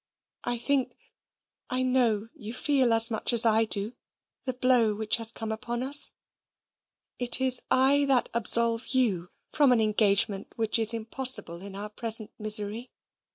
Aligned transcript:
I 0.45 0.57
think, 0.57 0.97
I 1.69 1.83
know 1.83 2.27
you 2.33 2.53
feel 2.55 2.91
as 2.91 3.11
much 3.11 3.33
as 3.33 3.45
I 3.45 3.65
do 3.65 3.93
the 4.45 4.53
blow 4.53 4.95
which 4.95 5.17
has 5.17 5.31
come 5.31 5.51
upon 5.51 5.83
us. 5.83 6.09
It 7.19 7.39
is 7.39 7.61
I 7.69 8.05
that 8.05 8.27
absolve 8.33 8.87
you 8.87 9.29
from 9.49 9.71
an 9.71 9.79
engagement 9.79 10.53
which 10.55 10.79
is 10.79 10.95
impossible 10.95 11.61
in 11.61 11.75
our 11.75 11.89
present 11.89 12.31
misery. 12.39 12.89